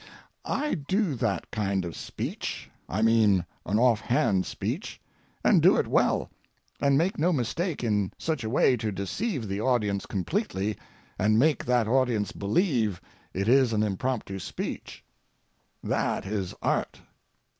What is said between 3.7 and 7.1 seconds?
offhand speech), and do it well, and